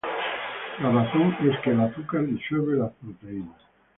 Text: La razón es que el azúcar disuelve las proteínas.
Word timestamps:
La 0.79 0.89
razón 0.91 1.37
es 1.47 1.59
que 1.59 1.69
el 1.69 1.79
azúcar 1.79 2.25
disuelve 2.25 2.75
las 2.75 2.91
proteínas. 2.93 3.61